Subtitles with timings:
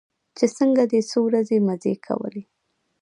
[0.37, 2.43] چې څنگه دې څو ورځې مزې کولې.